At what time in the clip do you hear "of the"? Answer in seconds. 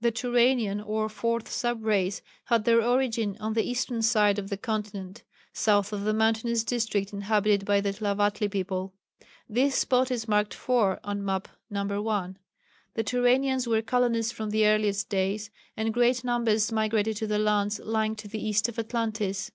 4.36-4.56, 5.92-6.12